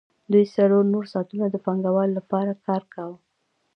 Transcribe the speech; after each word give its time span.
دوی 0.31 0.45
څلور 0.55 0.83
نور 0.93 1.05
ساعتونه 1.13 1.45
د 1.49 1.55
پانګوال 1.65 2.09
لپاره 2.19 2.51
کار 2.65 2.81
کاوه 2.93 3.17